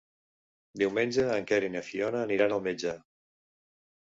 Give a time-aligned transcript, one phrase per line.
[0.81, 2.97] Diumenge en Quer i na Fiona aniran al metge.